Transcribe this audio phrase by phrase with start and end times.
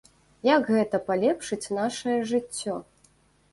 [0.47, 2.75] Як гэта палепшыць нашае жыццё?